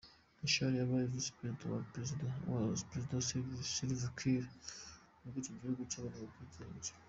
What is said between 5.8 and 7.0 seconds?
cyabonagaga ubwigenge.